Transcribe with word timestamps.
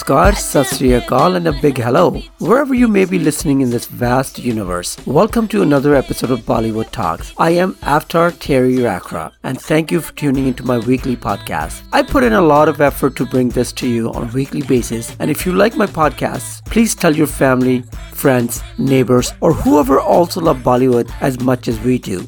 Namaskar, 0.00 0.32
Sastriyakal, 0.32 1.36
and 1.36 1.46
a 1.46 1.52
big 1.60 1.76
hello. 1.76 2.22
Wherever 2.38 2.74
you 2.74 2.88
may 2.88 3.04
be 3.04 3.18
listening 3.18 3.60
in 3.60 3.70
this 3.70 3.86
vast 3.86 4.38
universe, 4.38 4.96
welcome 5.06 5.46
to 5.48 5.62
another 5.62 5.94
episode 5.94 6.30
of 6.30 6.40
Bollywood 6.40 6.90
Talks. 6.90 7.34
I 7.36 7.50
am 7.50 7.74
Aftar 7.82 8.34
Terry 8.38 8.76
Rakra, 8.76 9.32
and 9.42 9.60
thank 9.60 9.92
you 9.92 10.00
for 10.00 10.14
tuning 10.14 10.46
into 10.46 10.64
my 10.64 10.78
weekly 10.78 11.16
podcast. 11.16 11.82
I 11.92 12.02
put 12.02 12.24
in 12.24 12.32
a 12.32 12.40
lot 12.40 12.68
of 12.68 12.80
effort 12.80 13.14
to 13.16 13.26
bring 13.26 13.50
this 13.50 13.72
to 13.72 13.88
you 13.88 14.10
on 14.12 14.28
a 14.28 14.32
weekly 14.32 14.62
basis, 14.62 15.14
and 15.18 15.30
if 15.30 15.44
you 15.44 15.52
like 15.52 15.76
my 15.76 15.86
podcasts, 15.86 16.64
please 16.64 16.94
tell 16.94 17.14
your 17.14 17.26
family, 17.26 17.82
friends, 18.12 18.62
neighbors, 18.78 19.34
or 19.42 19.52
whoever 19.52 20.00
also 20.00 20.40
love 20.40 20.58
Bollywood 20.58 21.10
as 21.20 21.40
much 21.40 21.68
as 21.68 21.78
we 21.80 21.98
do. 21.98 22.26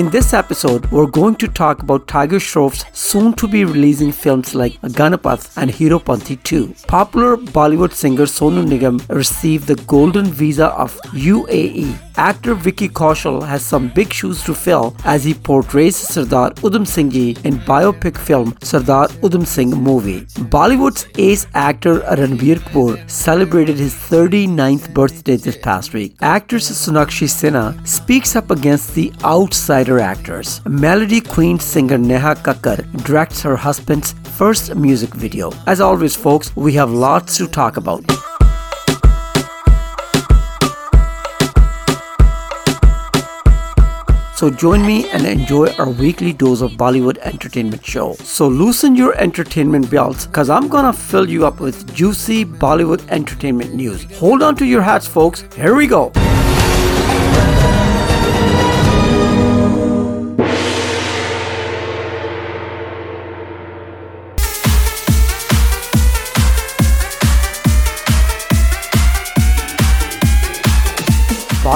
In 0.00 0.08
this 0.08 0.32
episode, 0.32 0.90
we're 0.90 1.10
going 1.14 1.34
to 1.36 1.46
talk 1.46 1.82
about 1.82 2.08
Tiger 2.08 2.38
Shroff's 2.38 2.86
soon 2.98 3.34
to 3.34 3.46
be 3.46 3.66
releasing 3.66 4.12
films 4.12 4.54
like 4.54 4.80
Ganapath 4.98 5.54
and 5.58 5.70
Heropanti 5.70 6.42
2. 6.42 6.74
Popular 6.86 7.36
Bollywood 7.36 7.92
singer 7.92 8.24
Sonu 8.24 8.66
Nigam 8.66 9.06
received 9.14 9.66
the 9.66 9.76
Golden 9.94 10.24
Visa 10.24 10.68
of 10.68 10.98
UAE 11.28 11.94
actor 12.20 12.54
Vicky 12.54 12.88
Kaushal 12.88 13.42
has 13.50 13.64
some 13.64 13.88
big 13.98 14.12
shoes 14.12 14.42
to 14.46 14.54
fill 14.54 14.94
as 15.04 15.24
he 15.24 15.32
portrays 15.48 15.96
Sardar 15.96 16.50
Udham 16.66 16.86
Singh 16.86 17.14
in 17.48 17.54
biopic 17.70 18.18
film 18.28 18.48
Sardar 18.70 19.06
Udham 19.26 19.46
Singh 19.52 19.70
movie. 19.88 20.20
Bollywood's 20.54 21.06
ace 21.26 21.46
actor 21.54 21.94
Ranbir 22.20 22.58
Kapoor 22.64 22.98
celebrated 23.10 23.78
his 23.84 23.94
39th 23.94 24.92
birthday 24.98 25.36
this 25.36 25.56
past 25.68 25.94
week. 25.94 26.14
Actress 26.20 26.70
Sonakshi 26.70 27.28
Sinha 27.36 27.66
speaks 27.96 28.36
up 28.36 28.50
against 28.50 28.94
the 28.94 29.10
outsider 29.24 29.89
actors. 29.98 30.60
Melody 30.66 31.20
queen 31.20 31.58
singer 31.58 31.98
Neha 31.98 32.36
Kakkar 32.36 32.84
directs 33.04 33.42
her 33.42 33.56
husband's 33.56 34.12
first 34.38 34.74
music 34.76 35.12
video. 35.14 35.52
As 35.66 35.80
always, 35.80 36.14
folks, 36.14 36.54
we 36.54 36.74
have 36.74 36.90
lots 36.90 37.36
to 37.38 37.48
talk 37.48 37.76
about. 37.76 38.04
So 44.40 44.48
join 44.48 44.86
me 44.86 45.06
and 45.10 45.26
enjoy 45.26 45.70
our 45.74 45.90
weekly 45.90 46.32
dose 46.32 46.62
of 46.62 46.70
Bollywood 46.72 47.18
entertainment 47.18 47.84
show. 47.84 48.14
So 48.14 48.48
loosen 48.48 48.96
your 48.96 49.14
entertainment 49.18 49.90
belts 49.90 50.24
cause 50.28 50.48
I'm 50.48 50.66
gonna 50.68 50.94
fill 50.94 51.28
you 51.28 51.44
up 51.44 51.60
with 51.60 51.94
juicy 51.94 52.46
Bollywood 52.46 53.06
entertainment 53.10 53.74
news. 53.74 54.04
Hold 54.18 54.42
on 54.42 54.56
to 54.56 54.64
your 54.64 54.80
hats 54.80 55.06
folks. 55.06 55.44
Here 55.54 55.74
we 55.74 55.86
go. 55.86 56.10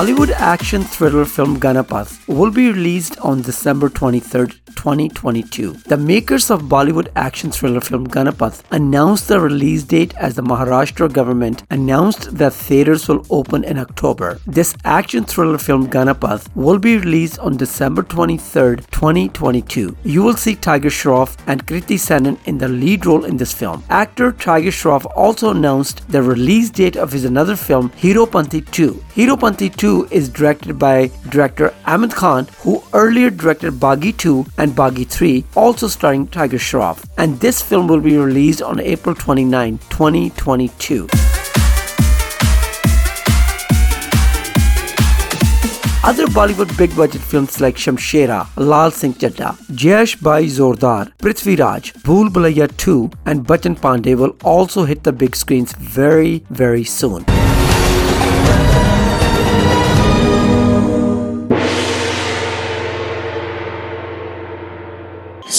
Bollywood 0.05 0.33
action 0.33 0.83
thriller 0.85 1.25
film 1.25 1.59
Ganapath 1.59 2.29
will 2.29 2.51
be 2.51 2.71
released 2.71 3.19
on 3.21 3.41
December 3.41 3.89
23rd, 3.89 4.59
2022. 4.85 5.73
The 5.93 5.97
makers 5.97 6.51
of 6.51 6.69
Bollywood 6.75 7.09
action 7.17 7.51
thriller 7.51 7.81
film 7.81 8.07
Ganapath 8.07 8.63
announced 8.71 9.29
the 9.29 9.41
release 9.41 9.83
date 9.83 10.13
as 10.17 10.35
the 10.35 10.43
Maharashtra 10.43 11.11
government 11.11 11.63
announced 11.71 12.37
that 12.37 12.53
theaters 12.53 13.09
will 13.09 13.25
open 13.31 13.65
in 13.65 13.79
October. 13.79 14.39
This 14.47 14.75
action 14.85 15.25
thriller 15.25 15.57
film 15.57 15.89
Ganapath 15.89 16.55
will 16.55 16.79
be 16.79 16.99
released 16.99 17.39
on 17.39 17.57
December 17.57 18.03
23, 18.03 18.77
2022. 18.91 19.97
You 20.05 20.23
will 20.23 20.37
see 20.37 20.55
Tiger 20.55 20.91
Shroff 20.91 21.39
and 21.47 21.67
Kriti 21.67 21.99
Sanon 21.99 22.37
in 22.45 22.59
the 22.59 22.69
lead 22.69 23.07
role 23.07 23.25
in 23.25 23.39
this 23.39 23.55
film. 23.55 23.83
Actor 23.89 24.33
Tiger 24.33 24.75
Shroff 24.81 25.11
also 25.17 25.53
announced 25.53 26.07
the 26.13 26.23
release 26.23 26.69
date 26.69 26.97
of 26.97 27.11
his 27.11 27.25
another 27.25 27.57
film, 27.57 27.89
Heropanti 28.03 28.71
2. 28.71 28.93
Heropanti 29.17 29.75
2 29.75 30.09
is 30.11 30.29
directed 30.29 30.79
by 30.79 31.11
director 31.31 31.73
Ahmed 31.87 32.13
Khan, 32.13 32.49
who 32.59 32.84
earlier 32.95 33.29
directed 33.29 33.75
Baaghi 33.75 34.17
2 34.17 34.47
and 34.57 34.73
Baaghi 34.73 35.07
3, 35.07 35.45
also 35.55 35.89
starring 35.89 36.27
Tiger 36.29 36.59
Shroff. 36.59 37.05
And 37.19 37.39
this 37.41 37.61
film 37.61 37.89
will 37.89 38.01
be 38.01 38.17
released 38.17 38.63
on 38.63 38.81
April 38.81 39.15
29, 39.15 39.79
2022. 39.91 41.09
Other 46.05 46.27
Bollywood 46.27 46.77
big 46.77 46.95
budget 46.95 47.23
films 47.23 47.63
like 47.63 47.77
Shamshera, 47.77 48.47
Lal 48.57 48.91
Singh 48.91 49.15
Chaddha, 49.15 49.57
Jayesh 49.69 50.21
Bhai 50.23 50.45
Zordar, 50.45 51.11
Prithvi 51.17 51.59
Raj, 51.59 51.95
Bhool 51.95 52.29
Bhulaiyaa 52.29 52.77
2 52.77 53.11
and 53.25 53.47
Bachan 53.47 53.75
Pandey 53.75 54.15
will 54.15 54.37
also 54.45 54.85
hit 54.85 55.03
the 55.03 55.13
big 55.13 55.35
screens 55.35 55.73
very 55.73 56.45
very 56.51 56.85
soon. 56.85 57.25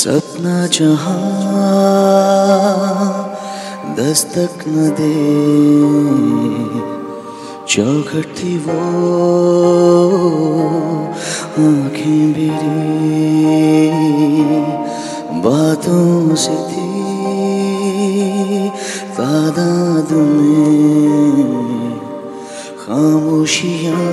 सपना 0.05 0.67
जहाँ 0.67 1.15
दस्तक 3.97 4.65
न 4.67 4.89
दे, 4.97 5.15
चौखट 7.65 8.27
थी 8.37 8.51
वो, 8.65 8.75
आँखें 11.59 12.25
मेरी 12.27 12.75
बातों 15.41 16.35
से 16.35 16.55
थी, 16.69 16.89
तादाद 19.17 20.11
में 20.11 21.41
खामोशियाँ, 22.79 24.05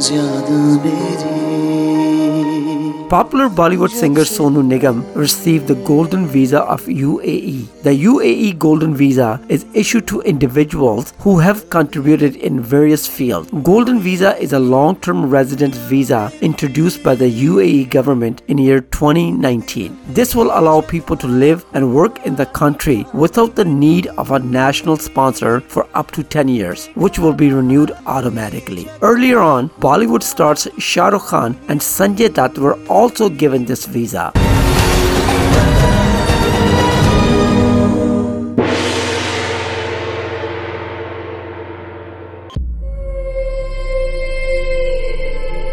ज़्यादा 0.00 0.60
मेरी। 0.84 1.91
Popular 3.12 3.50
Bollywood 3.50 3.90
singer 3.90 4.22
Sonu 4.22 4.62
Nigam 4.66 5.04
received 5.14 5.66
the 5.66 5.74
Golden 5.74 6.26
Visa 6.26 6.60
of 6.60 6.80
UAE. 6.86 7.82
The 7.82 7.90
UAE 8.04 8.58
Golden 8.58 8.94
Visa 8.96 9.38
is 9.50 9.66
issued 9.74 10.06
to 10.06 10.22
individuals 10.22 11.12
who 11.18 11.38
have 11.38 11.68
contributed 11.68 12.36
in 12.36 12.62
various 12.62 13.06
fields. 13.06 13.50
Golden 13.62 14.00
Visa 14.00 14.34
is 14.38 14.54
a 14.54 14.58
long-term 14.58 15.28
residence 15.28 15.76
visa 15.76 16.32
introduced 16.40 17.02
by 17.02 17.14
the 17.14 17.28
UAE 17.28 17.90
government 17.90 18.40
in 18.48 18.56
year 18.56 18.80
2019. 18.80 19.98
This 20.14 20.34
will 20.34 20.50
allow 20.58 20.80
people 20.80 21.18
to 21.18 21.26
live 21.26 21.66
and 21.74 21.94
work 21.94 22.24
in 22.24 22.34
the 22.34 22.46
country 22.46 23.04
without 23.12 23.54
the 23.54 23.66
need 23.66 24.06
of 24.16 24.30
a 24.30 24.38
national 24.38 24.96
sponsor 24.96 25.60
for 25.60 25.86
up 25.92 26.12
to 26.12 26.22
10 26.22 26.48
years, 26.48 26.86
which 26.94 27.18
will 27.18 27.34
be 27.34 27.52
renewed 27.52 27.92
automatically. 28.06 28.88
Earlier 29.02 29.40
on, 29.40 29.68
Bollywood 29.88 30.22
stars 30.22 30.66
Shah 30.78 31.08
Rukh 31.08 31.26
Khan 31.26 31.58
and 31.68 31.78
Sanjay 31.78 32.32
Dutt 32.32 32.56
were 32.56 32.78
also 33.02 33.28
given 33.28 33.64
this 33.64 33.84
visa. 33.86 34.30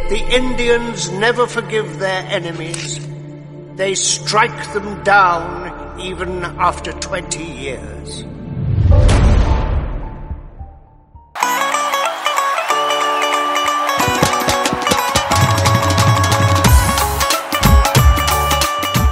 The 0.10 0.22
Indians 0.32 1.12
never 1.12 1.46
forgive 1.46 2.00
their 2.00 2.24
enemies. 2.30 3.00
They 3.76 3.94
strike 3.94 4.74
them 4.74 5.04
down 5.04 6.02
even 6.02 6.44
after 6.58 6.94
20 6.94 7.44
years. 7.44 8.24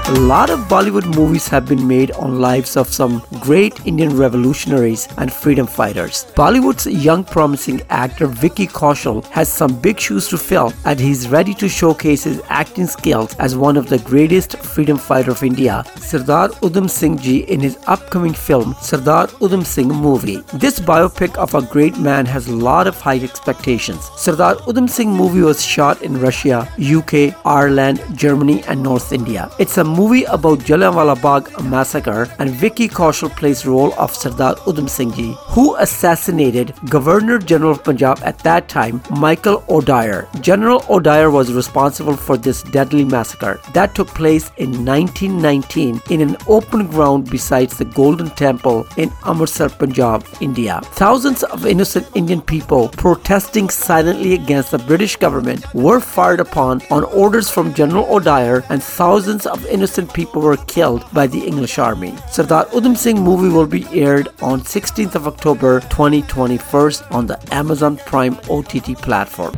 A 0.09 0.19
lot 0.21 0.49
of 0.49 0.59
Bollywood 0.69 1.13
movies 1.17 1.49
have 1.49 1.65
been 1.65 1.85
made 1.85 2.11
on 2.11 2.39
lives 2.39 2.77
of 2.77 2.87
some 2.87 3.21
great 3.41 3.85
Indian 3.85 4.15
revolutionaries 4.15 5.05
and 5.17 5.33
freedom 5.33 5.67
fighters. 5.67 6.27
Bollywood's 6.33 6.87
young 6.87 7.25
promising 7.25 7.81
actor 7.89 8.25
Vicky 8.25 8.67
Kaushal 8.67 9.25
has 9.25 9.51
some 9.51 9.77
big 9.81 9.99
shoes 9.99 10.29
to 10.29 10.37
fill 10.37 10.71
and 10.85 10.97
he's 10.97 11.27
ready 11.27 11.53
to 11.55 11.67
showcase 11.67 12.23
his 12.23 12.41
acting 12.47 12.87
skills 12.87 13.35
as 13.35 13.57
one 13.57 13.75
of 13.75 13.89
the 13.89 13.99
greatest 13.99 14.55
freedom 14.59 14.97
fighter 14.97 15.31
of 15.31 15.43
India, 15.43 15.83
Sardar 15.97 16.51
Udham 16.61 16.89
Singh 16.89 17.17
Ji 17.17 17.39
in 17.39 17.59
his 17.59 17.77
upcoming 17.85 18.33
film 18.33 18.77
Sardar 18.79 19.27
Udham 19.41 19.65
Singh 19.65 19.89
movie. 19.89 20.37
This 20.53 20.79
biopic 20.79 21.35
of 21.35 21.53
a 21.53 21.63
great 21.63 21.97
man 21.97 22.25
has 22.25 22.47
a 22.47 22.55
lot 22.55 22.87
of 22.87 22.97
high 23.01 23.19
expectations. 23.19 24.09
Sardar 24.15 24.55
Udham 24.67 24.89
Singh 24.89 25.11
movie 25.11 25.41
was 25.41 25.61
shot 25.61 26.01
in 26.01 26.17
Russia, 26.17 26.65
UK, 26.79 27.35
Ireland, 27.45 28.01
Germany 28.15 28.63
and 28.69 28.81
North 28.81 29.11
India. 29.11 29.51
It's 29.59 29.77
a 29.77 29.96
movie 29.97 30.25
about 30.35 30.59
Jallianwala 30.59 31.15
Bagh 31.21 31.47
massacre, 31.63 32.29
and 32.39 32.51
Vicky 32.51 32.87
Kaushal 32.87 33.31
plays 33.35 33.65
role 33.65 33.93
of 33.97 34.13
Sardar 34.13 34.55
Udham 34.69 34.87
Singh 34.87 35.13
Ji, 35.13 35.29
who 35.53 35.75
assassinated 35.77 36.73
Governor 36.89 37.39
General 37.39 37.71
of 37.71 37.83
Punjab 37.83 38.19
at 38.23 38.37
that 38.39 38.69
time, 38.69 39.01
Michael 39.09 39.63
O'Dwyer. 39.69 40.27
General 40.41 40.83
O'Dyer 40.89 41.31
was 41.31 41.51
responsible 41.51 42.15
for 42.15 42.37
this 42.37 42.61
deadly 42.77 43.05
massacre 43.05 43.59
that 43.73 43.95
took 43.95 44.09
place 44.09 44.51
in 44.57 44.85
1919 44.85 46.01
in 46.11 46.21
an 46.21 46.37
open 46.47 46.85
ground 46.87 47.29
besides 47.31 47.77
the 47.77 47.85
Golden 47.85 48.29
Temple 48.41 48.85
in 48.97 49.11
Amritsar, 49.25 49.69
Punjab, 49.69 50.23
India. 50.41 50.79
Thousands 51.01 51.43
of 51.43 51.65
innocent 51.65 52.05
Indian 52.13 52.41
people 52.41 52.89
protesting 52.89 53.69
silently 53.69 54.33
against 54.35 54.71
the 54.71 54.83
British 54.91 55.15
government 55.15 55.65
were 55.73 55.99
fired 55.99 56.39
upon 56.39 56.81
on 56.91 57.03
orders 57.05 57.49
from 57.49 57.73
General 57.73 58.05
O'Dyer 58.13 58.63
and 58.69 58.83
thousands 58.83 59.47
of 59.47 59.65
innocent 59.65 59.86
people 60.14 60.42
were 60.42 60.56
killed 60.56 61.04
by 61.12 61.26
the 61.26 61.46
English 61.46 61.78
army. 61.78 62.14
Sardar 62.30 62.66
Udham 62.66 62.96
Singh 62.96 63.20
movie 63.20 63.48
will 63.48 63.66
be 63.66 63.86
aired 63.92 64.28
on 64.40 64.60
16th 64.60 65.14
of 65.14 65.26
October 65.26 65.80
2021 65.80 66.92
on 67.10 67.26
the 67.26 67.38
Amazon 67.50 67.96
Prime 67.96 68.36
OTT 68.50 68.96
platform. 68.96 69.52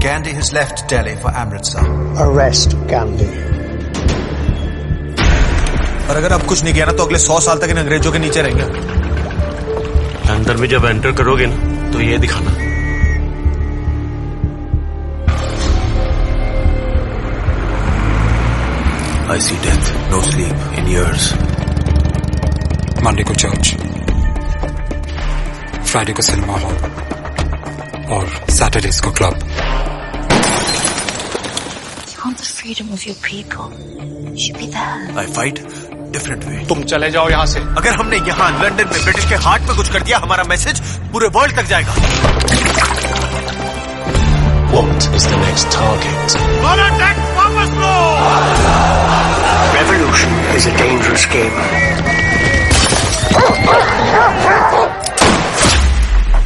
Gandhi 0.00 0.32
has 0.32 0.52
left 0.52 0.88
Delhi 0.88 1.16
for 1.16 1.30
Amritsar. 1.30 1.84
Arrest 2.18 2.76
Gandhi. 2.86 3.30
और 6.08 6.16
अगर 6.16 6.32
अब 6.32 6.42
कुछ 6.46 6.62
नहीं 6.64 6.74
किया 6.74 6.86
ना 6.86 6.92
तो 6.92 7.04
अगले 7.04 7.18
सौ 7.18 7.38
साल 7.40 7.58
तक 7.58 7.70
इन 7.70 7.76
अंग्रेजों 7.76 8.12
के 8.12 8.18
नीचे 8.18 8.42
रहेंगे 8.42 8.62
अंदर 10.32 10.56
में 10.56 10.68
जब 10.68 10.84
एंटर 10.84 11.12
करोगे 11.12 11.46
ना 11.46 11.90
तो 11.92 12.00
ये 12.00 12.18
दिखाना 12.18 12.67
I 19.31 19.37
see 19.37 19.55
death, 19.61 19.87
no 20.11 20.19
sleep, 20.31 20.57
in 20.79 20.85
years. 20.93 21.23
Monday 23.03 23.23
को 23.23 23.33
चर्च 23.41 23.67
फ्राइडे 25.89 26.13
को 26.13 26.21
सिनेमा 26.29 26.53
हॉल 26.63 26.75
और 28.15 28.27
सैटरडेज 28.57 28.99
को 29.05 29.11
club 29.19 29.35
You 32.09 32.17
want 32.25 32.41
the 32.43 32.49
freedom 32.55 32.89
of 32.97 33.05
your 33.09 33.15
people. 33.27 33.69
You 34.31 34.37
should 34.45 34.57
be 34.63 34.67
there. 34.77 34.97
I 35.23 35.27
fight 35.37 35.61
different 36.17 36.47
way. 36.49 36.59
तुम 36.69 36.83
चले 36.93 37.09
जाओ 37.17 37.29
यहाँ 37.29 37.45
से 37.53 37.59
अगर 37.83 37.95
हमने 38.01 38.17
यहाँ 38.29 38.51
लंदन 38.63 38.89
में 38.93 39.03
ब्रिटिश 39.03 39.29
के 39.29 39.35
हार्ट 39.47 39.67
में 39.69 39.75
कुछ 39.77 39.91
कर 39.93 40.03
दिया 40.09 40.17
हमारा 40.27 40.43
मैसेज 40.53 40.81
पूरे 41.13 41.27
वर्ल्ड 41.39 41.55
तक 41.61 41.69
जाएगा 41.73 41.93
What 44.77 45.05
is 45.19 45.23
the 45.29 45.37
next 45.45 45.71
target? 45.75 46.48
Revolution 50.18 50.30
is 50.58 50.66
a 50.66 50.76
dangerous 50.76 51.24
game. 51.26 51.54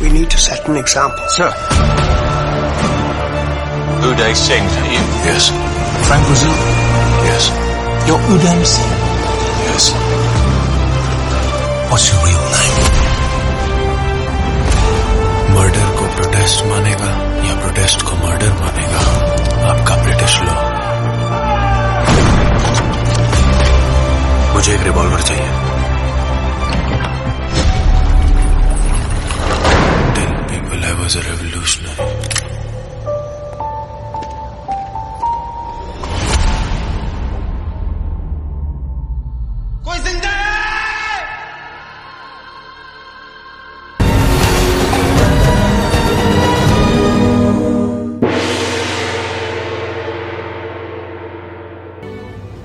We 0.02 0.10
need 0.12 0.28
to 0.28 0.36
set 0.36 0.68
an 0.68 0.76
example. 0.76 1.24
Sir. 1.28 1.48
Uday 4.04 4.34
Singh, 4.36 4.68
are 4.68 4.90
you? 4.92 5.04
Yes. 5.24 5.48
Frank 6.06 6.26
Brazil? 6.28 6.52
Yes. 7.28 7.48
You're 8.06 8.20
Udam 8.36 8.60
Singh. 8.68 8.94
Yes. 9.64 9.84
What's 11.88 12.06
your 12.12 12.20
real 12.28 12.44
name? 12.52 12.76
Murder 15.56 15.88
को 15.98 16.14
protest 16.16 16.64
मानेगा 16.66 17.12
या 17.48 17.54
protest 17.60 18.02
को 18.08 18.16
murder 18.26 18.52
मानेगा 18.60 19.00
आपका 19.70 19.96
British 20.02 20.40
law 20.42 20.71
मुझे 24.63 24.75
एक 24.75 24.83
revolver 24.83 25.21
चाहिए 25.29 25.47
Then 30.19 30.31
people 30.51 30.85
I 30.91 30.93
was 31.01 31.17
a 31.17 31.25
revolutionary. 31.31 32.32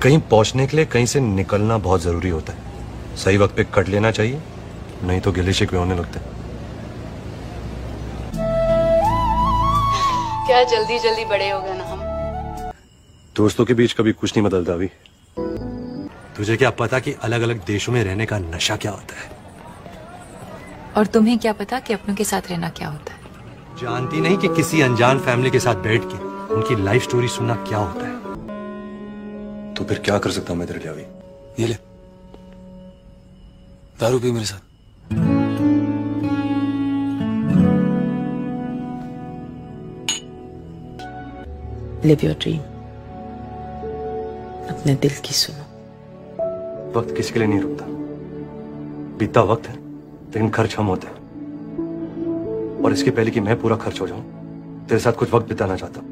कहीं 0.09 0.19
पहुँचने 0.29 0.65
के 0.67 0.77
लिए 0.77 0.85
कहीं 0.85 1.05
से 1.05 1.19
निकलना 1.19 1.77
बहुत 1.77 2.01
ज़रूरी 2.01 2.29
होता 2.29 2.53
है। 2.53 3.15
सही 3.15 3.37
वक्त 3.37 3.55
पे 3.55 3.63
कट 3.73 3.89
लेना 3.89 4.11
चाहिए 4.11 4.41
नहीं 5.03 5.19
तो 5.21 5.31
गिले 5.31 5.53
शिकवे 5.53 5.79
होने 5.79 5.95
लगते 5.95 6.19
हैं। 6.19 6.27
क्या 10.47 10.63
जल्दी 10.63 10.97
जल्दी 10.99 11.25
बड़े 11.25 11.49
हो 11.49 11.61
गए 11.61 11.73
ना 11.77 11.83
हम। 11.83 11.99
दोस्तों 13.35 13.65
के 13.65 13.73
बीच 13.73 13.93
कभी 13.93 14.11
कुछ 14.11 14.37
नहीं 14.37 14.45
बदलता 14.47 14.73
अभी। 14.73 14.89
तुझे 16.37 16.57
क्या 16.57 16.69
पता 16.69 16.99
कि 16.99 17.13
अलग 17.21 17.41
अलग 17.41 17.63
देशों 17.65 17.93
में 17.93 18.03
रहने 18.03 18.25
का 18.25 18.39
नशा 18.39 18.75
क्या 18.75 18.91
होता 18.91 19.19
है? 19.21 19.29
और 20.97 21.05
तुम्हें 21.05 21.37
क्या 21.39 21.53
पता 21.53 21.79
कि 21.79 21.93
अपनों 21.93 22.15
के 22.15 22.23
साथ 22.23 22.49
रहना 22.49 22.69
क्या 22.69 22.87
होता 22.87 23.13
है? 23.13 23.19
जानती 23.81 24.21
नहीं 24.21 24.37
कि 24.37 24.47
किसी 24.55 24.81
अनजान 24.81 25.19
फैमिली 25.19 25.51
के 25.51 25.59
साथ 25.59 25.75
बैठ 25.83 26.01
के 26.03 26.17
उनकी 26.55 26.83
लाइफ 26.83 27.03
स्टोरी 27.03 27.27
सुनना 27.27 27.55
क्या 27.69 27.77
होता 27.77 28.07
है। 28.07 28.28
तो 29.79 29.85
फिर 29.85 29.99
क्या 29.99 30.17
कर 30.19 30.31
सकता 30.31 30.51
हूँ 30.53 30.57
मैं 30.59 30.67
तेरे 30.67 30.79
लिए 30.79 30.89
अभी? 30.89 31.01
ये 31.61 31.67
ले। 31.67 31.75
दारू 33.99 34.19
पी 34.19 34.31
मेरे 34.31 34.45
साथ। 34.45 34.61
लिव 42.05 42.17
योर 42.23 42.35
ड्रीम 42.41 42.59
अपने 44.69 44.95
दिल 44.95 45.15
की 45.25 45.33
सुनो। 45.33 45.63
वक्त 46.99 47.15
किसी 47.15 47.33
के 47.33 47.39
लिए 47.39 47.47
नहीं 47.47 47.59
रुकता। 47.59 47.85
बीतता 49.17 49.41
वक्त 49.43 49.67
है 49.69 49.75
लेकिन 49.75 50.49
खर्च 50.49 50.75
हम 50.77 50.85
होते 50.85 51.07
हैं। 51.07 51.17
और 52.83 52.93
इसके 52.93 53.11
पहले 53.11 53.31
कि 53.31 53.39
मैं 53.39 53.59
पूरा 53.61 53.75
खर्च 53.77 54.01
हो 54.01 54.07
जाऊँ 54.07 54.23
तेरे 54.87 54.99
साथ 54.99 55.13
कुछ 55.13 55.33
वक्त 55.33 55.47
बिताना 55.49 55.75
चाहता 55.75 55.99
हूँ। 55.99 56.08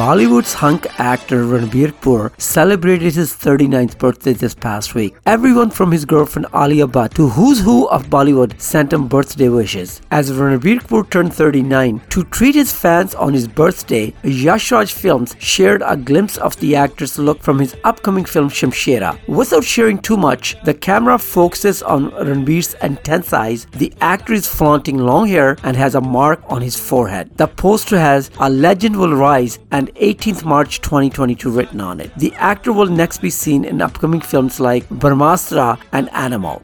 Bollywood's 0.00 0.54
hunk 0.54 0.86
actor 0.98 1.44
Ranbir 1.44 1.88
Kapoor 1.92 2.32
celebrated 2.40 3.12
his 3.12 3.34
39th 3.34 3.98
birthday 3.98 4.32
this 4.32 4.54
past 4.54 4.94
week. 4.94 5.14
Everyone 5.26 5.68
from 5.68 5.92
his 5.92 6.06
girlfriend 6.06 6.46
Alia 6.54 6.86
Bhatt 6.86 7.12
to 7.16 7.28
who's 7.28 7.60
who 7.60 7.86
of 7.88 8.06
Bollywood 8.06 8.58
sent 8.58 8.94
him 8.94 9.08
birthday 9.08 9.50
wishes. 9.50 10.00
As 10.10 10.32
Ranbir 10.32 10.78
Kapoor 10.78 11.10
turned 11.10 11.34
39, 11.34 12.00
to 12.08 12.24
treat 12.24 12.54
his 12.54 12.72
fans 12.72 13.14
on 13.14 13.34
his 13.34 13.46
birthday, 13.46 14.14
Yash 14.22 14.72
Raj 14.72 14.90
Films 14.90 15.36
shared 15.38 15.82
a 15.84 15.98
glimpse 15.98 16.38
of 16.38 16.58
the 16.60 16.76
actor's 16.76 17.18
look 17.18 17.42
from 17.42 17.58
his 17.58 17.76
upcoming 17.84 18.24
film 18.24 18.48
Shamshera. 18.48 19.18
Without 19.28 19.64
sharing 19.64 19.98
too 19.98 20.16
much, 20.16 20.56
the 20.64 20.72
camera 20.72 21.18
focuses 21.18 21.82
on 21.82 22.10
Ranbir's 22.12 22.72
intense 22.82 23.34
eyes. 23.34 23.66
The 23.72 23.92
actor 24.00 24.32
is 24.32 24.48
flaunting 24.48 24.96
long 24.96 25.28
hair 25.28 25.58
and 25.62 25.76
has 25.76 25.94
a 25.94 26.00
mark 26.00 26.42
on 26.48 26.62
his 26.62 26.80
forehead. 26.80 27.36
The 27.36 27.48
poster 27.48 27.98
has 27.98 28.30
"A 28.38 28.48
Legend 28.48 28.96
Will 28.96 29.14
Rise" 29.14 29.58
and 29.70 29.89
18th 29.92 30.44
March 30.44 30.80
2022 30.80 31.50
written 31.50 31.80
on 31.80 32.00
it. 32.00 32.14
The 32.16 32.32
actor 32.34 32.72
will 32.72 32.86
next 32.86 33.18
be 33.18 33.30
seen 33.30 33.64
in 33.64 33.80
upcoming 33.80 34.20
films 34.20 34.60
like 34.60 34.88
Brahmastra 34.88 35.80
and 35.92 36.08
Animal. 36.10 36.60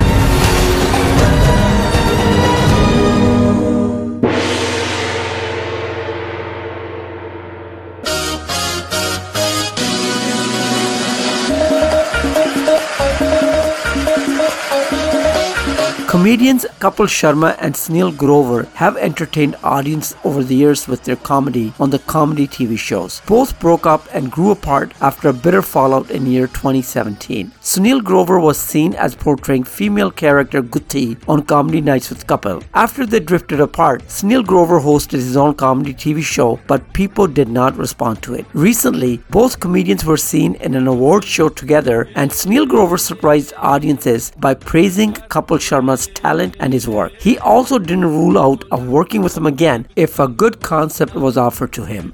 Comedians 16.16 16.64
Kapil 16.80 17.08
Sharma 17.14 17.54
and 17.61 17.75
Sunil 17.75 18.16
Grover 18.16 18.62
have 18.73 18.96
entertained 18.96 19.54
audience 19.62 20.14
over 20.25 20.42
the 20.42 20.54
years 20.56 20.88
with 20.88 21.04
their 21.04 21.16
comedy 21.16 21.75
on 21.78 21.90
the 21.90 21.99
comedy 21.99 22.49
TV 22.49 22.78
shows. 22.78 23.20
Both 23.26 23.61
broke 23.61 23.85
up 23.85 24.08
and 24.14 24.32
grew 24.32 24.50
apart 24.50 24.94
after 25.02 25.28
a 25.28 25.35
bitter 25.35 25.61
fallout 25.61 26.11
in 26.11 26.25
year 26.25 26.46
2017. 26.46 27.52
Sunil 27.61 28.02
Grover 28.02 28.40
was 28.40 28.58
seen 28.58 28.94
as 28.94 29.14
portraying 29.14 29.64
female 29.64 30.11
character 30.11 30.62
Gutti 30.62 31.18
on 31.28 31.42
Comedy 31.42 31.82
Nights 31.82 32.08
with 32.08 32.26
Kapil. 32.26 32.64
After 32.73 33.04
they 33.04 33.20
drifted 33.20 33.61
apart, 33.61 34.02
Sunil 34.04 34.46
Grover 34.46 34.80
hosted 34.80 35.20
his 35.26 35.37
own 35.37 35.54
comedy 35.54 35.92
TV 35.92 36.23
show, 36.23 36.58
but 36.66 36.94
people 36.94 37.26
did 37.26 37.50
not 37.50 37.76
respond 37.76 38.23
to 38.23 38.32
it. 38.32 38.46
Recently, 38.54 39.18
both 39.28 39.61
comedians 39.61 40.06
were 40.06 40.16
seen 40.16 40.54
in 40.54 40.76
an 40.76 40.87
award 40.87 41.26
show 41.26 41.50
together, 41.50 42.08
and 42.14 42.30
Sunil 42.30 42.66
Grover 42.66 42.96
surprised 42.96 43.52
audiences 43.58 44.32
by 44.38 44.54
praising 44.54 45.12
Kapil 45.12 45.58
Sharma's 45.58 46.05
talent 46.14 46.56
and 46.60 46.72
his 46.72 46.88
work. 46.88 47.12
He 47.20 47.38
also 47.38 47.78
didn't 47.78 48.04
rule 48.04 48.38
out 48.38 48.64
of 48.70 48.88
working 48.88 49.22
with 49.22 49.36
him 49.36 49.46
again 49.46 49.86
if 49.96 50.18
a 50.18 50.28
good 50.28 50.60
concept 50.60 51.14
was 51.14 51.36
offered 51.36 51.72
to 51.75 51.84
him. 51.84 52.12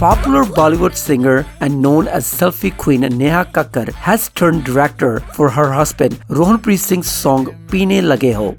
popular 0.00 0.44
Bollywood 0.56 0.94
singer 0.94 1.44
and 1.60 1.82
known 1.84 2.06
as 2.08 2.24
selfie 2.40 2.74
queen 2.74 3.00
Neha 3.00 3.44
Kakkar 3.44 3.92
has 3.92 4.30
turned 4.30 4.64
director 4.64 5.20
for 5.34 5.50
her 5.50 5.66
husband 5.72 6.14
Rohanpreet 6.30 6.78
Singh's 6.78 7.10
song 7.24 7.48
Peene 7.70 8.00
Lage 8.00 8.32
Ho. 8.32 8.54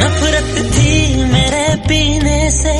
नफरत 0.00 0.72
थी 0.74 1.24
मेरे 1.24 1.76
पीने 1.76 2.50
से। 2.50 2.74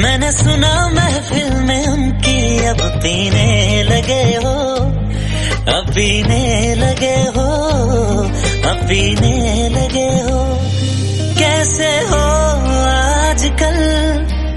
मैंने 0.00 0.32
सुना 0.32 0.88
महफिल 0.88 1.52
में 1.52 1.86
उनकी 1.86 2.64
अब 2.64 2.80
पीने 2.80 3.82
लगे 3.82 4.22
हो। 4.46 4.60
अब 5.68 5.86
पीने 5.94 6.74
लगे 6.74 7.16
हो 7.36 7.46
अब 8.70 8.78
पीने 8.88 9.68
लगे 9.68 10.08
हो। 10.28 10.38
कैसे 11.38 11.90
हो 12.10 12.22
आजकल? 12.90 13.78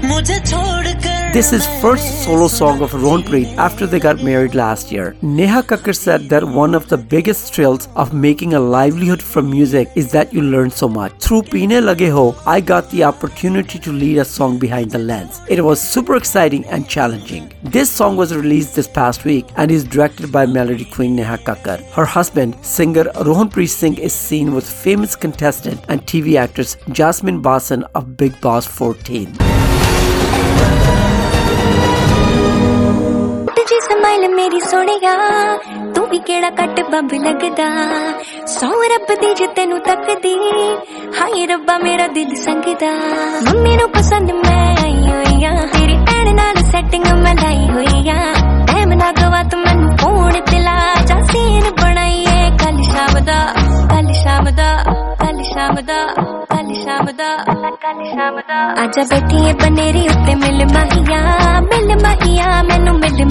मुझे 0.08 0.38
छोड़कर 0.40 1.13
This 1.34 1.52
is 1.52 1.66
first 1.82 2.22
solo 2.22 2.46
song 2.46 2.80
of 2.80 2.92
Rohanpreet 2.92 3.56
after 3.56 3.88
they 3.88 3.98
got 3.98 4.22
married 4.22 4.54
last 4.54 4.92
year. 4.92 5.16
Neha 5.20 5.64
Kakkar 5.64 5.92
said 5.92 6.28
that 6.28 6.44
one 6.44 6.76
of 6.76 6.88
the 6.88 6.96
biggest 6.96 7.52
thrills 7.52 7.88
of 7.96 8.14
making 8.14 8.54
a 8.54 8.60
livelihood 8.60 9.20
from 9.20 9.50
music 9.50 9.88
is 9.96 10.12
that 10.12 10.32
you 10.32 10.42
learn 10.42 10.70
so 10.70 10.88
much. 10.88 11.12
Through 11.18 11.42
Peene 11.42 11.84
Lage 11.84 12.08
Ho, 12.10 12.36
I 12.46 12.60
got 12.60 12.88
the 12.90 13.02
opportunity 13.02 13.80
to 13.80 13.90
lead 13.90 14.18
a 14.18 14.24
song 14.24 14.60
behind 14.60 14.92
the 14.92 15.00
lens. 15.00 15.40
It 15.48 15.60
was 15.64 15.80
super 15.80 16.14
exciting 16.14 16.64
and 16.66 16.88
challenging. 16.88 17.52
This 17.64 17.90
song 17.90 18.16
was 18.16 18.32
released 18.32 18.76
this 18.76 18.86
past 18.86 19.24
week 19.24 19.48
and 19.56 19.72
is 19.72 19.82
directed 19.82 20.30
by 20.30 20.46
melody 20.46 20.84
queen 20.84 21.16
Neha 21.16 21.38
Kakkar. 21.38 21.82
Her 21.94 22.04
husband, 22.04 22.54
singer 22.62 23.06
Rohan 23.26 23.50
Rohanpreet 23.50 23.70
Singh, 23.70 23.98
is 23.98 24.12
seen 24.12 24.54
with 24.54 24.70
famous 24.70 25.16
contestant 25.16 25.84
and 25.88 26.00
TV 26.06 26.36
actress 26.36 26.76
Jasmin 26.92 27.42
Bhasin 27.42 27.82
of 27.96 28.16
Bigg 28.16 28.40
Boss 28.40 28.68
14. 28.68 29.63
Smile 33.84 34.28
ਮੇਰੀ 34.34 34.60
ਸੋਹਣਿਆ। 34.60 35.14
ਤੂੰ 35.94 36.06
ਵੀ 36.06 36.18
ਕਿਹੜਾ 36.18 36.50
ਕੱਟ 36.50 36.80
bomb 36.80 37.12
ਲੱਗਦਾ। 37.12 37.68
ਸੌ 38.46 38.66
ਰੱਬ 38.66 39.14
ਦੀ 39.20 39.34
ਜੇ 39.34 39.46
ਤੈਨੂੰ 39.46 39.80
ਤੱਕਦੀ। 39.80 40.34
ਹਾਏ 41.20 41.46
ਰੱਬਾ 41.46 41.78
ਮੇਰਾ 41.78 42.06
ਦਿਲ 42.06 42.34
ਸੰਗਦਾ। 42.34 42.92
ਮੰਮੀ 43.44 43.76
ਨੂੰ 43.76 43.90
ਪਸੰਦ 43.90 44.30
ਮੈਂ 44.30 44.76
ਆਈ 44.84 45.10
ਹੋਈ 45.10 45.44
ਆ। 45.44 45.66
ਤੇਰੀ 45.72 45.96
ਭੈਣ 45.96 46.34
ਨਾਲ 46.34 46.54
ਸੈਟਿੰਗ 46.72 47.06
ਮੈਂ 47.06 47.34
ਲਾਈ 47.34 47.70
ਹੋਈ 47.70 48.10
ਆ। 48.10 48.34
ਟਾਈਮ 48.72 48.92
ਨਾ 48.92 49.12
ਗਵਾ 49.12 49.42
ਤੂੰ 49.42 49.60
ਮੈਨੂੰ 49.60 49.96
ਫੋਨ 49.96 50.30
ਤੇ 50.30 50.58
ਲਾ। 50.58 50.94
ਜਾ 51.06 51.22
ਸੀਨ 51.32 51.62
ਬਣਾਈਏ 51.70 52.50
ਕੱਲ 52.50 52.82
ਸ਼ਾਮ 52.82 53.24
ਦਾ। 53.24 53.54
ਕੱਲ 53.90 54.12
ਸ਼ਾਮ 54.12 54.44
ਦਾ। 54.44 54.82
ਕੱਲ 55.14 55.42
ਸ਼ਾਮ 55.42 55.74
ਦਾ। 55.74 56.23
ਸ਼ਾਮ 56.84 57.06
ਦਾ 57.18 57.28
ਸ਼ਾਮ 58.08 58.40
ਦਾ 58.48 59.04
ਬੈਠੀਏ 59.10 59.52
ਬਨੇਰੀ 59.62 60.06
ਉੱਤੇ 60.08 60.34
ਮਿਲ 60.34 60.64
ਮਿਲ 60.66 60.94
ਮੈਨੂੰ 62.68 62.98
ਮਿਲ 62.98 63.24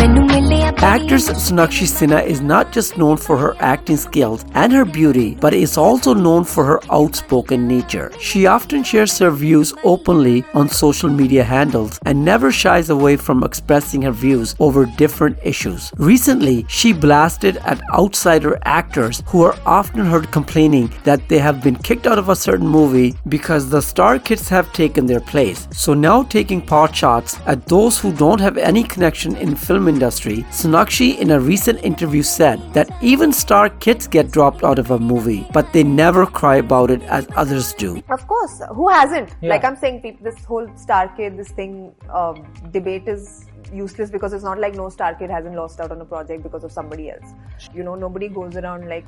ਮੈਨੂੰ 0.00 0.24
ਮਿਲਿਆ 0.26 0.70
Actress 0.88 1.26
Sonakshi 1.46 1.86
Sinha 1.86 2.18
is 2.24 2.40
not 2.40 2.70
just 2.72 2.96
known 3.00 3.18
for 3.22 3.36
her 3.36 3.48
acting 3.70 3.98
skills 4.02 4.44
and 4.54 4.72
her 4.72 4.84
beauty, 4.86 5.36
but 5.42 5.56
is 5.56 5.76
also 5.76 6.14
known 6.14 6.44
for 6.52 6.64
her 6.64 6.78
outspoken 6.98 7.66
nature. 7.68 8.06
She 8.28 8.46
often 8.46 8.86
shares 8.90 9.16
her 9.18 9.30
views 9.30 9.72
openly 9.92 10.42
on 10.60 10.70
social 10.70 11.12
media 11.18 11.44
handles 11.50 11.98
and 12.06 12.24
never 12.24 12.50
shies 12.60 12.88
away 12.96 13.16
from 13.26 13.44
expressing 13.48 14.06
her 14.08 14.14
views 14.22 14.54
over 14.68 14.86
different 15.02 15.36
issues. 15.52 15.90
Recently, 16.12 16.56
she 16.78 16.94
blasted 16.94 17.60
at 17.74 17.84
outsider 18.02 18.56
actors 18.78 19.22
who 19.26 19.42
are 19.42 19.54
often 19.66 20.06
heard 20.06 20.30
complaining 20.38 20.90
that 21.10 21.28
they 21.28 21.42
have 21.48 21.62
been 21.62 21.76
kicked 21.90 22.06
out 22.06 22.22
of 22.24 22.30
a 22.30 22.38
certain 22.46 22.69
movie 22.70 23.14
because 23.28 23.68
the 23.68 23.82
star 23.82 24.18
kids 24.18 24.48
have 24.48 24.72
taken 24.72 25.06
their 25.06 25.20
place. 25.20 25.66
So 25.72 25.94
now 25.94 26.22
taking 26.22 26.62
pot 26.62 26.94
shots 26.94 27.38
at 27.46 27.66
those 27.66 27.98
who 27.98 28.12
don't 28.12 28.40
have 28.40 28.56
any 28.56 28.84
connection 28.84 29.36
in 29.36 29.56
film 29.56 29.88
industry, 29.88 30.38
Sonakshi 30.50 31.18
in 31.18 31.32
a 31.32 31.40
recent 31.40 31.82
interview 31.84 32.22
said 32.22 32.58
that 32.74 32.90
even 33.02 33.32
star 33.32 33.68
kids 33.68 34.06
get 34.06 34.30
dropped 34.30 34.64
out 34.64 34.78
of 34.78 34.90
a 34.90 34.98
movie, 34.98 35.46
but 35.52 35.72
they 35.72 35.82
never 35.82 36.26
cry 36.26 36.56
about 36.56 36.90
it 36.90 37.02
as 37.02 37.26
others 37.36 37.72
do. 37.74 38.02
Of 38.08 38.26
course, 38.26 38.62
who 38.74 38.88
hasn't? 38.88 39.34
Yeah. 39.40 39.50
Like 39.50 39.64
I'm 39.64 39.76
saying, 39.76 40.02
people, 40.02 40.24
this 40.24 40.44
whole 40.44 40.68
star 40.76 41.08
kid, 41.16 41.36
this 41.36 41.50
thing, 41.50 41.94
um, 42.12 42.46
debate 42.70 43.08
is 43.08 43.46
useless 43.73 44.09
because 44.09 44.33
it's 44.33 44.43
not 44.43 44.59
like 44.59 44.75
no 44.75 44.89
star 44.89 45.13
kid 45.15 45.29
hasn't 45.29 45.55
lost 45.55 45.79
out 45.79 45.91
on 45.91 46.01
a 46.01 46.05
project 46.05 46.43
because 46.43 46.63
of 46.63 46.71
somebody 46.71 47.09
else. 47.09 47.33
You 47.73 47.83
know, 47.83 47.95
nobody 47.95 48.27
goes 48.27 48.55
around 48.55 48.87
like 48.87 49.05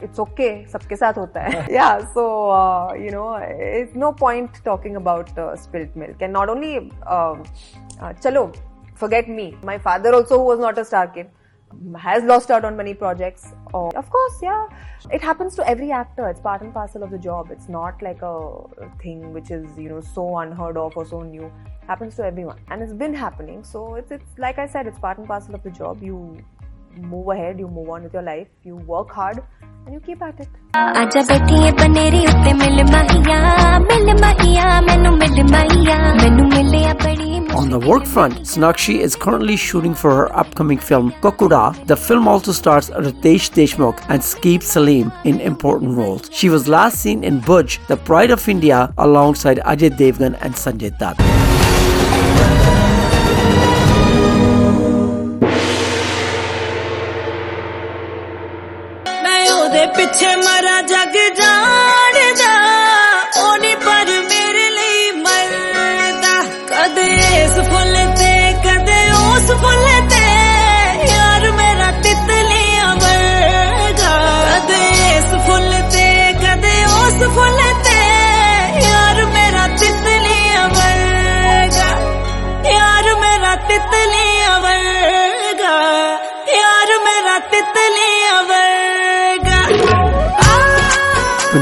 it's 0.00 0.18
okay, 0.18 0.66
सबके 0.72 0.96
साथ 0.96 1.14
होता 1.18 1.42
है. 1.44 1.66
yeah, 1.70 2.04
so 2.14 2.50
uh, 2.50 2.94
you 2.94 3.10
know, 3.10 3.34
it's 3.34 3.94
no 3.94 4.12
point 4.12 4.60
talking 4.64 4.96
about 4.96 5.36
uh, 5.38 5.56
spilt 5.56 5.96
milk. 5.96 6.20
And 6.20 6.32
not 6.32 6.48
only, 6.48 6.76
um, 7.06 7.44
uh, 8.00 8.12
chalo, 8.24 8.54
forget 8.94 9.28
me. 9.28 9.56
My 9.62 9.78
father 9.78 10.14
also, 10.14 10.38
who 10.38 10.44
was 10.44 10.58
not 10.58 10.78
a 10.78 10.84
star 10.84 11.06
kid, 11.08 11.30
has 11.98 12.24
lost 12.24 12.50
out 12.50 12.64
on 12.64 12.76
many 12.76 12.94
projects. 12.94 13.52
Or, 13.72 13.96
of 13.96 14.08
course, 14.10 14.38
yeah, 14.42 14.66
it 15.10 15.22
happens 15.22 15.54
to 15.56 15.68
every 15.68 15.90
actor. 15.90 16.28
It's 16.28 16.40
part 16.40 16.62
and 16.62 16.72
parcel 16.72 17.02
of 17.02 17.10
the 17.10 17.18
job. 17.18 17.50
It's 17.50 17.68
not 17.68 18.02
like 18.02 18.22
a 18.22 18.36
thing 19.02 19.32
which 19.32 19.50
is 19.50 19.66
you 19.76 19.88
know 19.88 20.00
so 20.00 20.38
unheard 20.38 20.76
of 20.76 20.96
or 20.96 21.04
so 21.04 21.22
new. 21.22 21.52
happens 21.89 22.15
to 22.15 22.23
everyone 22.23 22.59
and 22.69 22.83
it's 22.83 22.93
been 22.93 23.15
happening 23.25 23.63
so 23.63 23.95
it's 23.99 24.11
it's 24.11 24.37
like 24.37 24.59
i 24.63 24.67
said 24.73 24.85
it's 24.85 24.99
part 25.05 25.17
and 25.17 25.27
parcel 25.27 25.55
of 25.55 25.63
the 25.63 25.71
job 25.71 26.03
you 26.09 26.17
move 27.13 27.29
ahead 27.35 27.59
you 27.59 27.67
move 27.67 27.89
on 27.89 28.03
with 28.03 28.13
your 28.13 28.21
life 28.23 28.47
you 28.63 28.75
work 28.75 29.09
hard 29.19 29.41
and 29.85 29.93
you 29.93 29.99
keep 29.99 30.21
at 30.21 30.39
it 30.39 30.49
On 37.59 37.69
the 37.69 37.79
work 37.79 38.05
front, 38.05 38.35
Sonakshi 38.41 38.99
is 38.99 39.15
currently 39.15 39.55
shooting 39.57 39.95
for 39.95 40.13
her 40.15 40.35
upcoming 40.35 40.77
film 40.77 41.11
Kakuda. 41.23 41.87
The 41.87 41.97
film 41.97 42.27
also 42.27 42.51
stars 42.51 42.89
Ritesh 42.91 43.49
Deshmukh 43.57 43.99
and 44.09 44.21
Saqib 44.21 44.61
Saleem 44.61 45.11
in 45.25 45.41
important 45.41 45.97
roles. 45.97 46.29
She 46.31 46.49
was 46.49 46.67
last 46.67 46.99
seen 46.99 47.23
in 47.23 47.41
Bhuj, 47.41 47.85
The 47.87 47.97
Pride 47.97 48.31
of 48.31 48.47
India, 48.47 48.93
alongside 48.97 49.57
Ajay 49.59 49.89
Devgan 49.89 50.37
and 50.41 50.53
Sanjay 50.53 50.97
Dutt. 50.97 51.48
पिछे 59.87 60.35
मरा 60.35 60.79
जग 60.91 61.15
जा। 61.39 61.88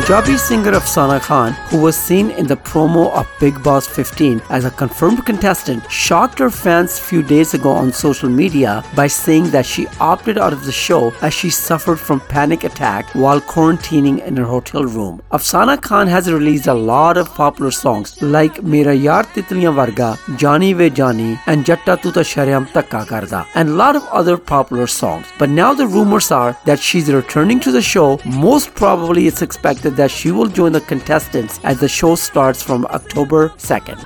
Punjabi 0.08 0.38
singer 0.38 0.72
Afsana 0.72 1.20
Khan, 1.20 1.52
who 1.70 1.82
was 1.82 1.98
seen 1.98 2.30
in 2.32 2.48
the 2.48 2.56
promo 2.56 3.12
of 3.12 3.28
Bigg 3.42 3.62
Boss 3.62 3.86
15 3.86 4.42
as 4.50 4.64
a 4.64 4.72
confirmed 4.72 5.26
contestant, 5.26 5.84
shocked 5.92 6.40
her 6.40 6.50
fans 6.50 6.98
few 6.98 7.22
days 7.22 7.54
ago 7.54 7.72
on 7.72 7.92
social 7.92 8.30
media 8.30 8.86
by 8.96 9.08
saying 9.08 9.50
that 9.50 9.66
she 9.66 9.86
opted 10.00 10.38
out 10.38 10.54
of 10.54 10.64
the 10.64 10.72
show 10.72 11.14
as 11.22 11.34
she 11.34 11.50
suffered 11.50 12.00
from 12.00 12.22
panic 12.22 12.64
attack 12.64 13.10
while 13.16 13.42
quarantining 13.42 14.26
in 14.26 14.38
her 14.38 14.46
hotel 14.46 14.86
room. 14.86 15.22
Afsana 15.34 15.76
Khan 15.82 16.08
has 16.08 16.32
released 16.32 16.68
a 16.68 16.74
lot 16.74 17.18
of 17.18 17.28
popular 17.36 17.72
songs 17.72 18.22
like 18.22 18.64
Mera 18.64 18.96
Yaar 18.96 19.26
Titliyan 19.34 19.76
Varga, 19.76 20.18
Johnny 20.38 20.72
Ve 20.72 20.90
Johnny, 20.90 21.38
and 21.48 21.66
Jatta 21.66 21.98
Tuta 21.98 22.24
Sharyam 22.32 22.66
Takka 22.68 23.06
Karda, 23.06 23.46
and 23.56 23.68
a 23.68 23.74
lot 23.74 23.98
of 23.98 24.06
other 24.06 24.38
popular 24.38 24.88
songs. 24.88 25.28
But 25.38 25.50
now 25.50 25.74
the 25.74 25.86
rumors 25.86 26.32
are 26.32 26.58
that 26.64 26.80
she's 26.80 27.12
returning 27.12 27.60
to 27.60 27.74
the 27.74 27.82
show. 27.82 28.22
Most 28.24 28.74
probably 28.74 29.28
it's 29.28 29.42
expected 29.42 29.97
that 29.97 30.11
she 30.11 30.31
will 30.31 30.49
join 30.49 30.73
the 30.73 30.81
contestants 30.81 31.61
as 31.65 31.81
the 31.81 31.89
show 31.89 32.15
starts 32.15 32.63
from 32.63 32.87
October 32.87 33.53
2nd. 33.59 33.99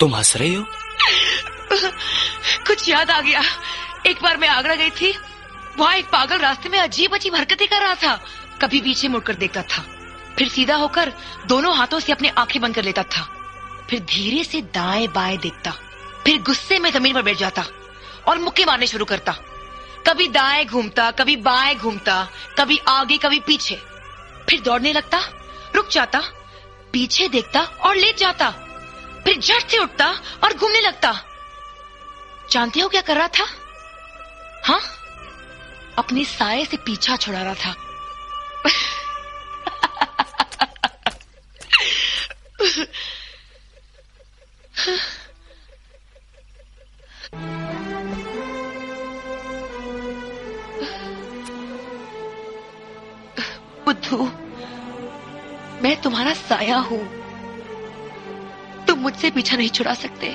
तुम 0.00 0.14
हंस 0.14 0.36
रही 0.36 0.54
हो 0.54 0.64
कुछ 2.66 2.88
याद 2.88 3.10
आ 3.10 3.20
गया 3.20 3.42
एक 4.06 4.22
बार 4.22 4.36
मैं 4.36 4.48
आगरा 4.48 4.74
गई 4.74 4.90
थी 5.00 5.12
वहाँ 5.78 5.94
एक 5.96 6.06
पागल 6.12 6.38
रास्ते 6.38 6.68
में 6.68 6.78
अजीब 6.78 7.14
अजीब 7.14 7.34
हरकतें 7.34 7.66
कर 7.68 7.80
रहा 7.82 7.94
था 8.02 8.18
कभी 8.62 8.80
पीछे 8.80 9.08
मुड़कर 9.08 9.34
देखता 9.34 9.62
था 9.62 9.84
फिर 10.39 10.49
सीधा 10.49 10.75
होकर 10.75 11.13
दोनों 11.45 11.77
हाथों 11.77 11.99
से 11.99 12.11
अपनी 12.11 12.27
आँखें 12.27 12.61
बंद 12.61 12.75
कर 12.75 12.83
लेता 12.83 13.03
था। 13.03 13.23
फिर 13.89 13.99
धीरे 13.99 14.43
से 14.43 14.61
दाएँ 14.61 15.07
बाएँ 15.07 15.37
देखता। 15.37 15.71
फिर 16.25 16.41
गुस्से 16.41 16.79
में 16.79 16.91
ज़मीन 16.91 17.13
पर 17.13 17.21
बैठ 17.21 17.37
जाता 17.37 17.63
और 18.27 18.37
मुक्के 18.37 18.65
मारने 18.65 18.87
शुरू 18.87 19.05
करता। 19.05 19.31
कभी 20.07 20.27
दाएँ 20.27 20.65
घूमता, 20.65 21.11
कभी 21.11 21.35
बाएँ 21.35 21.75
घूमता, 21.75 22.27
कभी 22.57 22.81
आगे, 22.87 23.17
कभी 23.17 23.39
पीछे। 23.39 23.75
फिर 24.49 24.61
दौड़ने 24.61 24.93
लगता, 24.93 25.19
रुक 25.75 25.89
जाता, 25.89 26.21
पीछे 26.93 27.27
देखता 27.27 27.61
और 27.61 27.95
लेट 27.95 28.17
जाता। 28.17 28.49
फिर 29.23 29.39
झट 29.39 29.67
से 29.67 29.77
उठता 29.77 30.07
और 30.43 30.53
घूमने 30.53 30.79
लगता। 30.79 31.15
जानते 32.51 32.79
हो 32.79 32.89
क्या 32.89 33.01
कर 33.01 33.17
रहा 33.17 33.27
था? 33.27 33.45
हाँ? 34.65 34.81
अपने 35.97 36.23
साय 36.23 36.65
से 36.65 36.77
पीछा 36.77 37.15
छुड़ा 37.15 37.41
रहा 37.41 37.53
था। 37.53 37.75
बुद्धू 53.85 54.17
मैं 55.83 55.95
तुम्हारा 56.01 56.33
साया 56.33 56.77
हूँ। 56.77 56.99
तुम 58.85 58.99
मुझसे 58.99 59.31
पीछा 59.31 59.57
नहीं 59.57 59.69
छुड़ा 59.69 59.93
सकते। 59.93 60.27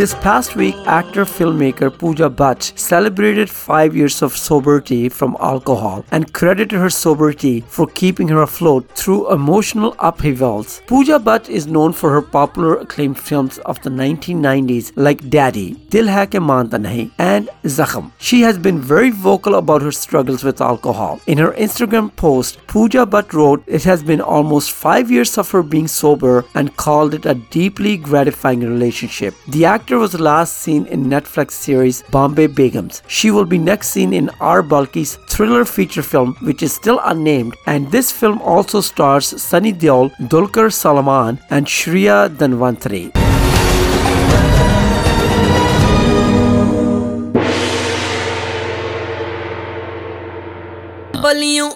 This 0.00 0.14
past 0.14 0.56
week, 0.56 0.76
actor 0.86 1.26
filmmaker 1.26 1.90
Pooja 1.92 2.30
Bhatt 2.30 2.72
celebrated 2.78 3.50
five 3.50 3.94
years 3.94 4.22
of 4.22 4.34
sobriety 4.34 5.10
from 5.10 5.36
alcohol 5.38 6.06
and 6.10 6.32
credited 6.32 6.72
her 6.72 6.88
sobriety 6.88 7.60
for 7.68 7.86
keeping 7.86 8.26
her 8.28 8.40
afloat 8.40 8.88
through 8.92 9.30
emotional 9.30 9.94
upheavals. 9.98 10.80
Pooja 10.86 11.18
Bhatt 11.18 11.50
is 11.50 11.66
known 11.66 11.92
for 11.92 12.10
her 12.12 12.22
popular 12.22 12.76
acclaimed 12.76 13.18
films 13.18 13.58
of 13.66 13.78
the 13.82 13.90
1990s 13.90 14.90
like 14.96 15.28
Daddy, 15.28 15.74
Dil 15.90 16.08
Hai 16.08 16.28
Manta 16.38 16.78
Nahi, 16.78 17.10
and 17.18 17.50
Zakham. 17.64 18.10
She 18.16 18.40
has 18.40 18.56
been 18.56 18.80
very 18.80 19.10
vocal 19.10 19.56
about 19.56 19.82
her 19.82 19.92
struggles 19.92 20.42
with 20.42 20.62
alcohol. 20.62 21.20
In 21.26 21.36
her 21.36 21.52
Instagram 21.52 22.16
post, 22.16 22.66
Pooja 22.68 23.04
Bhatt 23.04 23.34
wrote, 23.34 23.62
It 23.66 23.84
has 23.84 24.02
been 24.02 24.22
almost 24.22 24.70
five 24.72 25.10
years 25.10 25.36
of 25.36 25.50
her 25.50 25.62
being 25.62 25.88
sober 25.88 26.46
and 26.54 26.74
called 26.78 27.12
it 27.12 27.26
a 27.26 27.34
deeply 27.34 27.98
gratifying 27.98 28.60
relationship. 28.60 29.34
The 29.48 29.66
actor 29.66 29.89
was 29.98 30.18
last 30.18 30.58
seen 30.58 30.86
in 30.86 31.04
Netflix 31.04 31.52
series 31.52 32.02
Bombay 32.10 32.48
Begums. 32.48 33.02
She 33.06 33.30
will 33.30 33.44
be 33.44 33.58
next 33.58 33.90
seen 33.90 34.12
in 34.12 34.30
R. 34.40 34.62
Balki's 34.62 35.16
thriller 35.28 35.64
feature 35.64 36.02
film, 36.02 36.36
which 36.42 36.62
is 36.62 36.72
still 36.72 37.00
unnamed, 37.04 37.54
and 37.66 37.90
this 37.90 38.12
film 38.12 38.40
also 38.42 38.80
stars 38.80 39.26
Sunny 39.42 39.72
Deol, 39.72 40.10
Dulquer 40.28 40.70
Salmaan, 40.70 41.40
and 41.50 41.66
Shreya 41.66 42.28
Dhanwanthary. 42.28 43.10
बलियों 51.22 51.70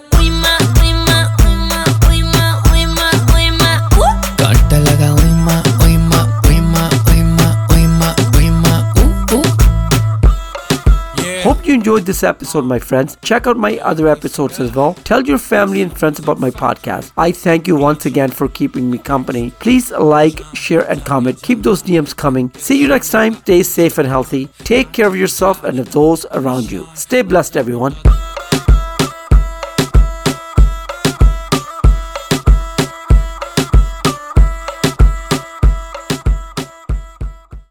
enjoyed 11.85 12.07
this 12.07 12.23
episode, 12.23 12.65
my 12.65 12.79
friends. 12.79 13.15
Check 13.21 13.45
out 13.45 13.57
my 13.57 13.77
other 13.77 14.07
episodes 14.07 14.59
as 14.59 14.73
well. 14.73 14.95
Tell 15.03 15.21
your 15.21 15.37
family 15.37 15.83
and 15.83 15.95
friends 15.95 16.17
about 16.17 16.39
my 16.39 16.49
podcast. 16.49 17.11
I 17.15 17.31
thank 17.31 17.67
you 17.67 17.75
once 17.75 18.07
again 18.07 18.31
for 18.31 18.47
keeping 18.47 18.89
me 18.89 18.97
company. 18.97 19.51
Please 19.59 19.91
like, 19.91 20.41
share, 20.55 20.89
and 20.89 21.05
comment. 21.05 21.43
Keep 21.43 21.61
those 21.61 21.83
DMs 21.83 22.15
coming. 22.15 22.51
See 22.57 22.81
you 22.81 22.87
next 22.87 23.11
time. 23.11 23.35
Stay 23.35 23.61
safe 23.61 23.99
and 23.99 24.07
healthy. 24.07 24.47
Take 24.63 24.93
care 24.93 25.05
of 25.05 25.15
yourself 25.15 25.63
and 25.63 25.77
of 25.77 25.91
those 25.91 26.25
around 26.31 26.71
you. 26.71 26.87
Stay 26.95 27.21
blessed, 27.21 27.55
everyone. 27.55 27.95